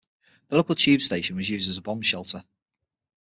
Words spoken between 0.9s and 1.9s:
station was used as a